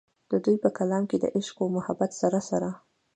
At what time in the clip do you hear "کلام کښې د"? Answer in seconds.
0.77-1.25